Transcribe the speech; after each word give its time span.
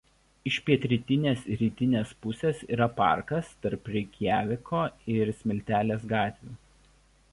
Iš 0.51 0.55
pietrytinės 0.67 1.43
ir 1.55 1.59
rytinės 1.63 2.13
pusės 2.23 2.63
yra 2.77 2.87
parkas 3.01 3.51
tarp 3.67 3.93
Reikjaviko 3.97 4.81
ir 5.17 5.33
Smiltelės 5.43 6.09
gatvių. 6.15 6.57